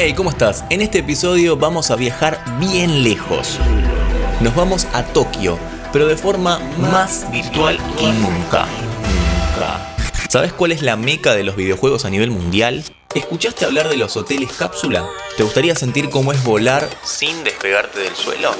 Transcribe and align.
Hey, 0.00 0.14
¿cómo 0.16 0.30
estás? 0.30 0.64
En 0.70 0.80
este 0.80 0.98
episodio 0.98 1.56
vamos 1.56 1.90
a 1.90 1.96
viajar 1.96 2.40
bien 2.60 3.02
lejos. 3.02 3.58
Nos 4.40 4.54
vamos 4.54 4.86
a 4.92 5.02
Tokio, 5.02 5.58
pero 5.92 6.06
de 6.06 6.16
forma 6.16 6.60
más 6.78 7.28
virtual 7.32 7.76
que 7.98 8.06
nunca. 8.12 8.68
¿Sabes 10.28 10.52
cuál 10.52 10.70
es 10.70 10.82
la 10.82 10.94
meca 10.94 11.34
de 11.34 11.42
los 11.42 11.56
videojuegos 11.56 12.04
a 12.04 12.10
nivel 12.10 12.30
mundial? 12.30 12.84
¿Escuchaste 13.12 13.64
hablar 13.64 13.88
de 13.88 13.96
los 13.96 14.16
hoteles 14.16 14.52
cápsula? 14.52 15.04
¿Te 15.36 15.42
gustaría 15.42 15.74
sentir 15.74 16.10
cómo 16.10 16.30
es 16.30 16.44
volar 16.44 16.88
sin 17.02 17.42
despegarte 17.42 17.98
del 17.98 18.14
suelo? 18.14 18.52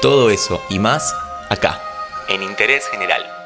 Todo 0.00 0.28
eso 0.28 0.60
y 0.68 0.80
más 0.80 1.14
acá, 1.50 1.80
en 2.28 2.42
Interés 2.42 2.88
General. 2.88 3.41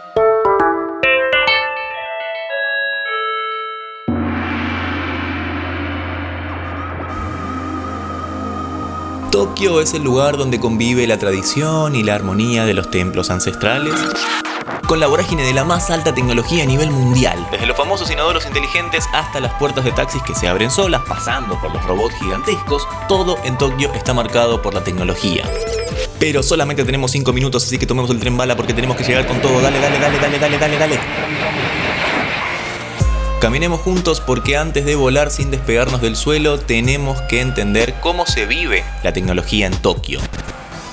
Tokio 9.31 9.81
es 9.81 9.95
el 9.95 10.03
lugar 10.03 10.37
donde 10.37 10.61
convive 10.61 11.07
la 11.07 11.19
tradición 11.19 11.95
y 11.95 12.03
la 12.03 12.15
armonía 12.15 12.65
de 12.65 12.75
los 12.75 12.91
templos 12.91 13.31
ancestrales 13.31 13.95
con 14.87 15.01
la 15.01 15.09
vorágine 15.09 15.43
de 15.43 15.53
la 15.53 15.65
más 15.65 15.91
alta 15.91 16.15
tecnología 16.15 16.63
a 16.63 16.67
nivel 16.67 16.91
mundial. 16.91 17.45
Desde 17.51 17.67
los 17.67 17.77
famosos 17.77 18.11
inodoros 18.11 18.47
inteligentes 18.47 19.05
hasta 19.13 19.41
las 19.41 19.53
puertas 19.55 19.85
de 19.85 19.91
taxis 19.93 20.23
que 20.23 20.35
se 20.35 20.47
abren 20.47 20.71
solas, 20.71 21.03
pasando 21.09 21.61
por 21.61 21.75
los 21.75 21.85
robots 21.85 22.15
gigantescos, 22.21 22.87
todo 23.09 23.37
en 23.45 23.59
Tokio 23.59 23.93
está 23.95 24.15
marcado 24.15 24.63
por 24.63 24.75
la 24.75 24.85
tecnología. 24.85 25.43
Pero 26.21 26.43
solamente 26.43 26.85
tenemos 26.85 27.11
5 27.11 27.33
minutos, 27.33 27.65
así 27.65 27.79
que 27.79 27.87
tomemos 27.87 28.11
el 28.11 28.21
tren 28.21 28.37
bala 28.37 28.57
porque 28.57 28.75
tenemos 28.75 28.97
que 28.97 29.05
llegar 29.05 29.27
con 29.27 29.41
todo. 29.41 29.61
Dale, 29.61 29.81
dale, 29.81 29.99
dale, 29.99 30.19
dale, 30.19 30.39
dale, 30.39 30.59
dale, 30.59 30.79
dale. 30.79 31.66
Caminemos 33.41 33.83
juntos 33.83 34.23
porque 34.23 34.57
antes 34.57 34.87
de 34.87 34.95
volar 34.95 35.31
sin 35.31 35.51
despegarnos 35.51 36.01
del 36.01 36.17
suelo 36.17 36.59
tenemos 36.59 37.21
que 37.23 37.43
entender 37.43 37.95
cómo 38.01 38.25
se 38.25 38.47
vive 38.47 38.83
la 39.03 39.13
tecnología 39.13 39.67
en 39.67 39.77
Tokio. 39.77 40.21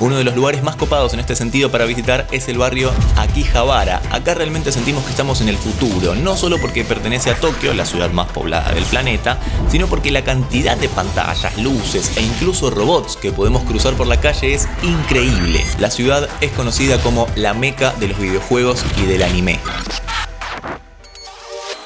Uno 0.01 0.17
de 0.17 0.25
los 0.25 0.35
lugares 0.35 0.61
más 0.61 0.75
copados 0.75 1.13
en 1.13 1.21
este 1.21 1.37
sentido 1.37 1.71
para 1.71 1.85
visitar 1.85 2.27
es 2.31 2.49
el 2.49 2.57
barrio 2.57 2.91
Akihabara. 3.15 4.01
Acá 4.11 4.33
realmente 4.33 4.73
sentimos 4.73 5.05
que 5.05 5.11
estamos 5.11 5.39
en 5.39 5.47
el 5.47 5.55
futuro, 5.55 6.15
no 6.15 6.35
solo 6.35 6.59
porque 6.59 6.83
pertenece 6.83 7.29
a 7.29 7.35
Tokio, 7.35 7.73
la 7.73 7.85
ciudad 7.85 8.11
más 8.11 8.29
poblada 8.29 8.73
del 8.73 8.83
planeta, 8.83 9.39
sino 9.69 9.87
porque 9.87 10.11
la 10.11 10.25
cantidad 10.25 10.75
de 10.75 10.89
pantallas, 10.89 11.57
luces 11.57 12.17
e 12.17 12.21
incluso 12.21 12.69
robots 12.69 13.15
que 13.15 13.31
podemos 13.31 13.63
cruzar 13.63 13.93
por 13.93 14.07
la 14.07 14.19
calle 14.19 14.53
es 14.53 14.67
increíble. 14.83 15.63
La 15.79 15.89
ciudad 15.89 16.27
es 16.41 16.51
conocida 16.51 16.97
como 17.01 17.27
la 17.35 17.53
meca 17.53 17.93
de 18.01 18.09
los 18.09 18.19
videojuegos 18.19 18.83
y 19.01 19.05
del 19.05 19.23
anime. 19.23 19.59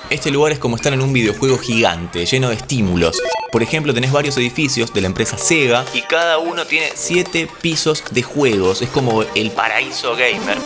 Este 0.10 0.32
lugar 0.32 0.54
es 0.54 0.60
como 0.60 0.78
estar 0.78 0.94
en 0.94 1.02
un 1.02 1.12
videojuego 1.12 1.58
gigante, 1.58 2.26
lleno 2.26 2.48
de 2.48 2.56
estímulos. 2.56 3.22
Por 3.52 3.62
ejemplo, 3.62 3.94
tenés 3.94 4.14
varios 4.14 4.38
edificios 4.38 4.94
de 4.94 5.02
la 5.02 5.08
empresa 5.08 5.38
Sega 5.38 5.84
y 5.94 6.02
cada 6.02 6.38
uno 6.38 6.66
tiene 6.66 6.92
7 6.96 7.50
pisos 7.60 8.06
de 8.12 8.24
juegos. 8.24 8.82
Es 8.82 8.90
como 8.90 9.24
el 9.36 9.52
paraíso 9.52 10.16
gamer. 10.16 10.60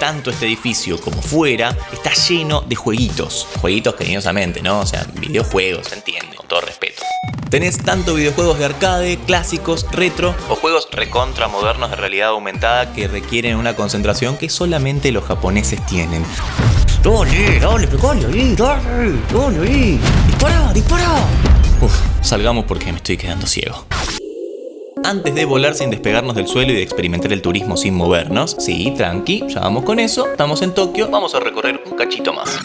Tanto 0.00 0.30
este 0.30 0.46
edificio 0.46 1.00
como 1.00 1.22
fuera 1.22 1.76
está 1.92 2.12
lleno 2.12 2.62
de 2.62 2.74
jueguitos. 2.74 3.46
Jueguitos 3.60 3.94
cariñosamente, 3.94 4.62
¿no? 4.62 4.80
O 4.80 4.86
sea, 4.86 5.06
videojuegos, 5.14 5.86
se 5.86 5.94
entiende, 5.94 6.34
con 6.34 6.48
todo 6.48 6.62
respeto. 6.62 7.00
Tenés 7.50 7.78
tanto 7.78 8.14
videojuegos 8.14 8.58
de 8.58 8.64
arcade, 8.64 9.16
clásicos, 9.26 9.86
retro 9.92 10.34
o 10.50 10.56
juegos 10.56 10.88
recontra 10.90 11.46
modernos 11.46 11.90
de 11.90 11.96
realidad 11.96 12.30
aumentada 12.30 12.92
que 12.92 13.06
requieren 13.06 13.56
una 13.56 13.76
concentración 13.76 14.36
que 14.36 14.48
solamente 14.48 15.12
los 15.12 15.24
japoneses 15.24 15.84
tienen. 15.86 16.24
Dale, 17.02 17.60
dale, 17.60 17.86
pegale 17.86 18.26
ahí, 18.26 18.54
dale, 18.56 19.12
dale 19.32 19.68
ahí. 19.68 20.00
Dispara, 20.26 20.72
dispara. 20.72 21.16
Uf, 21.80 21.94
salgamos 22.22 22.64
porque 22.64 22.90
me 22.90 22.96
estoy 22.98 23.16
quedando 23.16 23.46
ciego. 23.46 23.86
Antes 25.04 25.32
de 25.34 25.44
volar 25.44 25.74
sin 25.74 25.90
despegarnos 25.90 26.34
del 26.34 26.48
suelo 26.48 26.72
y 26.72 26.74
de 26.74 26.82
experimentar 26.82 27.32
el 27.32 27.40
turismo 27.40 27.76
sin 27.76 27.94
movernos, 27.94 28.56
sí, 28.58 28.92
tranqui, 28.96 29.44
ya 29.48 29.60
vamos 29.60 29.84
con 29.84 30.00
eso, 30.00 30.26
estamos 30.26 30.60
en 30.62 30.74
Tokio, 30.74 31.08
vamos 31.08 31.34
a 31.36 31.40
recorrer 31.40 31.80
un 31.88 31.96
cachito 31.96 32.32
más. 32.32 32.58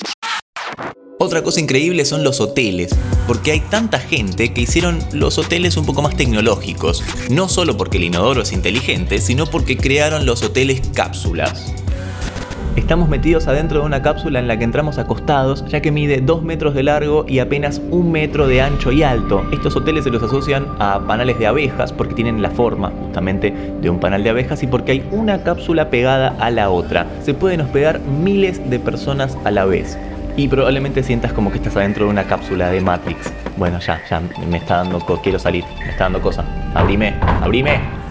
Otra 1.19 1.43
cosa 1.43 1.59
increíble 1.61 2.03
son 2.03 2.23
los 2.23 2.41
hoteles, 2.41 2.93
porque 3.27 3.51
hay 3.51 3.59
tanta 3.59 3.99
gente 3.99 4.51
que 4.51 4.61
hicieron 4.61 4.99
los 5.13 5.37
hoteles 5.37 5.77
un 5.77 5.85
poco 5.85 6.01
más 6.01 6.17
tecnológicos, 6.17 7.03
no 7.29 7.47
solo 7.47 7.77
porque 7.77 7.97
el 7.97 8.05
inodoro 8.05 8.41
es 8.41 8.51
inteligente, 8.51 9.21
sino 9.21 9.45
porque 9.45 9.77
crearon 9.77 10.25
los 10.25 10.41
hoteles 10.41 10.81
cápsulas. 10.93 11.82
Estamos 12.75 13.07
metidos 13.07 13.47
adentro 13.47 13.81
de 13.81 13.85
una 13.85 14.01
cápsula 14.01 14.39
en 14.39 14.47
la 14.47 14.57
que 14.57 14.63
entramos 14.63 14.97
acostados, 14.97 15.63
ya 15.67 15.79
que 15.79 15.91
mide 15.91 16.21
2 16.21 16.41
metros 16.41 16.73
de 16.73 16.81
largo 16.81 17.23
y 17.27 17.37
apenas 17.37 17.79
1 17.91 18.09
metro 18.09 18.47
de 18.47 18.63
ancho 18.63 18.91
y 18.91 19.03
alto. 19.03 19.45
Estos 19.51 19.75
hoteles 19.75 20.05
se 20.05 20.09
los 20.09 20.23
asocian 20.23 20.65
a 20.79 20.99
panales 20.99 21.37
de 21.37 21.45
abejas 21.45 21.93
porque 21.93 22.15
tienen 22.15 22.41
la 22.41 22.49
forma 22.49 22.89
justamente 22.89 23.53
de 23.79 23.89
un 23.91 23.99
panal 23.99 24.23
de 24.23 24.31
abejas 24.31 24.63
y 24.63 24.67
porque 24.67 24.93
hay 24.93 25.07
una 25.11 25.43
cápsula 25.43 25.91
pegada 25.91 26.35
a 26.39 26.49
la 26.49 26.71
otra. 26.71 27.05
Se 27.21 27.35
pueden 27.35 27.61
hospedar 27.61 27.99
miles 27.99 28.67
de 28.67 28.79
personas 28.79 29.37
a 29.43 29.51
la 29.51 29.65
vez. 29.65 29.95
Y 30.35 30.47
probablemente 30.47 31.03
sientas 31.03 31.31
como 31.31 31.51
que 31.51 31.59
estás 31.59 31.75
adentro 31.77 32.05
de 32.05 32.11
una 32.11 32.23
cápsula 32.23 32.71
de 32.71 32.81
Matrix. 32.81 33.31
Bueno, 33.55 33.77
ya, 33.81 34.01
ya 34.09 34.19
me 34.49 34.57
está 34.57 34.77
dando, 34.77 34.99
quiero 35.21 35.37
salir, 35.37 35.63
me 35.77 35.91
está 35.91 36.05
dando 36.05 36.23
cosa. 36.23 36.43
Abrime, 36.73 37.13
abrime. 37.43 38.02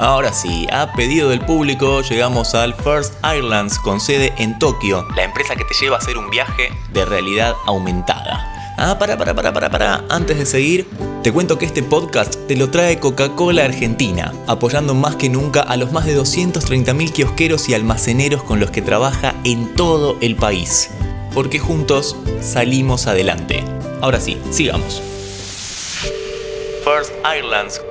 Ahora 0.00 0.32
sí, 0.32 0.66
a 0.72 0.90
pedido 0.94 1.28
del 1.28 1.42
público 1.42 2.00
llegamos 2.00 2.54
al 2.54 2.72
First 2.72 3.22
Airlines 3.22 3.78
con 3.78 4.00
sede 4.00 4.32
en 4.38 4.58
Tokio, 4.58 5.06
la 5.14 5.24
empresa 5.24 5.56
que 5.56 5.64
te 5.66 5.74
lleva 5.74 5.96
a 5.96 5.98
hacer 5.98 6.16
un 6.16 6.30
viaje 6.30 6.72
de 6.94 7.04
realidad 7.04 7.54
aumentada. 7.66 8.74
Ah, 8.78 8.96
para, 8.98 9.18
para, 9.18 9.34
para, 9.34 9.52
para, 9.52 9.68
para. 9.68 10.04
Antes 10.08 10.38
de 10.38 10.46
seguir, 10.46 10.88
te 11.22 11.30
cuento 11.32 11.58
que 11.58 11.66
este 11.66 11.82
podcast 11.82 12.34
te 12.48 12.56
lo 12.56 12.70
trae 12.70 12.98
Coca-Cola 12.98 13.66
Argentina, 13.66 14.32
apoyando 14.46 14.94
más 14.94 15.16
que 15.16 15.28
nunca 15.28 15.60
a 15.60 15.76
los 15.76 15.92
más 15.92 16.06
de 16.06 16.18
230.000 16.18 17.12
kiosqueros 17.12 17.68
y 17.68 17.74
almaceneros 17.74 18.42
con 18.42 18.58
los 18.58 18.70
que 18.70 18.80
trabaja 18.80 19.34
en 19.44 19.74
todo 19.74 20.16
el 20.22 20.34
país. 20.34 20.88
Porque 21.34 21.58
juntos 21.58 22.16
salimos 22.40 23.06
adelante. 23.06 23.62
Ahora 24.00 24.18
sí, 24.18 24.38
sigamos. 24.50 25.09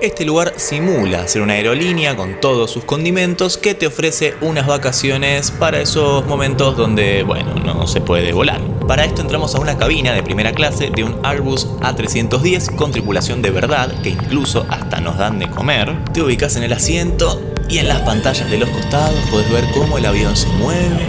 Este 0.02 0.26
lugar 0.26 0.54
simula 0.58 1.28
ser 1.28 1.42
una 1.42 1.54
aerolínea 1.54 2.16
con 2.16 2.40
todos 2.40 2.72
sus 2.72 2.84
condimentos 2.84 3.58
que 3.58 3.74
te 3.74 3.88
ofrece 3.88 4.36
unas 4.42 4.68
vacaciones 4.68 5.52
para 5.52 5.82
esos 5.82 6.26
momentos 6.26 6.78
donde, 6.78 7.24
bueno, 7.24 7.56
no 7.56 7.88
se 7.88 8.02
puede 8.02 8.34
volar. 8.34 8.62
Para 8.88 9.06
esto 9.06 9.22
entramos 9.22 9.54
a 9.56 9.60
una 9.60 9.78
cabina 9.78 10.14
de 10.14 10.24
primera 10.24 10.52
clase 10.52 10.90
de 10.90 11.04
un 11.04 11.20
Airbus 11.24 11.68
A310 11.82 12.76
con 12.76 12.92
tripulación 12.92 13.42
de 13.42 13.52
verdad, 13.52 14.02
que 14.02 14.10
incluso 14.10 14.66
hasta 14.70 15.00
nos 15.00 15.18
dan 15.18 15.40
de 15.40 15.50
comer. 15.50 16.04
Te 16.14 16.22
ubicas 16.22 16.56
en 16.56 16.64
el 16.64 16.74
asiento 16.74 17.42
y 17.70 17.78
en 17.78 17.88
las 17.88 18.02
pantallas 18.02 18.50
de 18.50 18.58
los 18.58 18.70
costados 18.70 19.20
puedes 19.30 19.52
ver 19.52 19.66
cómo 19.74 19.98
el 19.98 20.06
avión 20.06 20.36
se 20.36 20.48
mueve, 20.48 21.06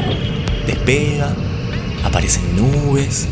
despega, 0.66 1.34
aparecen 2.04 2.56
nubes 2.56 3.28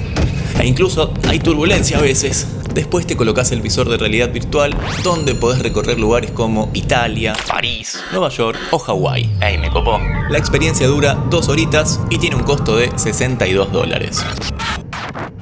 e 0.59 0.67
incluso 0.67 1.13
hay 1.29 1.39
turbulencia 1.39 1.99
a 1.99 2.01
veces. 2.01 2.47
Después 2.79 3.09
te 3.09 3.17
colocas 3.17 3.51
el 3.51 3.61
visor 3.61 3.89
de 3.89 3.97
realidad 3.97 4.33
virtual 4.33 4.73
donde 5.03 5.35
podés 5.35 5.59
recorrer 5.59 5.99
lugares 5.99 6.31
como 6.31 6.71
Italia, 6.75 7.35
París, 7.49 8.01
Nueva 8.13 8.29
York 8.29 8.57
o 8.71 8.79
Hawái. 8.79 9.29
¡Ey, 9.41 9.59
me 9.59 9.69
copó! 9.69 9.99
La 10.31 10.39
experiencia 10.39 10.87
dura 10.87 11.15
dos 11.29 11.49
horitas 11.49 12.01
y 12.09 12.19
tiene 12.19 12.37
un 12.37 12.45
costo 12.45 12.77
de 12.77 12.97
62 12.97 13.73
dólares. 13.73 14.25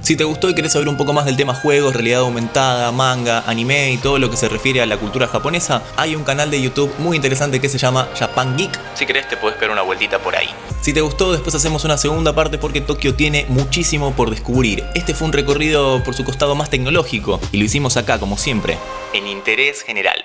Si 0.07 0.15
te 0.15 0.23
gustó 0.23 0.49
y 0.49 0.55
querés 0.55 0.71
saber 0.71 0.89
un 0.89 0.97
poco 0.97 1.13
más 1.13 1.25
del 1.25 1.37
tema 1.37 1.53
juegos, 1.53 1.93
realidad 1.93 2.21
aumentada, 2.21 2.93
manga, 2.93 3.43
anime 3.45 3.91
y 3.91 3.97
todo 3.97 4.21
lo 4.21 4.31
que 4.31 4.37
se 4.37 4.49
refiere 4.49 4.81
a 4.81 4.87
la 4.87 4.99
cultura 4.99 5.27
japonesa, 5.27 5.83
hay 5.97 6.15
un 6.15 6.23
canal 6.23 6.49
de 6.49 6.63
YouTube 6.63 6.95
muy 6.99 7.17
interesante 7.17 7.61
que 7.61 7.69
se 7.69 7.77
llama 7.77 8.09
Japan 8.17 8.57
Geek. 8.57 8.71
Si 8.95 9.05
querés 9.05 9.29
te 9.29 9.37
puedes 9.37 9.59
pegar 9.59 9.73
una 9.73 9.83
vueltita 9.83 10.21
por 10.21 10.37
ahí. 10.37 10.47
Si 10.81 10.93
te 10.93 11.01
gustó, 11.01 11.33
después 11.33 11.57
hacemos 11.57 11.85
una 11.85 11.99
segunda 11.99 12.37
parte 12.37 12.57
porque 12.57 12.81
Tokio 12.81 13.17
tiene 13.17 13.47
muchísimo 13.49 14.15
por 14.15 14.31
descubrir. 14.31 14.85
Este 14.95 15.13
fue 15.13 15.27
un 15.27 15.33
recorrido 15.33 16.01
por 16.05 16.15
su 16.15 16.23
costado 16.23 16.55
más 16.55 16.71
tecnológico 16.71 17.41
y 17.51 17.59
lo 17.59 17.65
hicimos 17.65 17.97
acá, 17.97 18.21
como 18.21 18.39
siempre, 18.39 18.79
en 19.13 19.27
Interés 19.27 19.83
General. 19.83 20.25